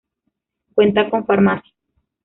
[0.73, 1.71] Cuenta con farmacia.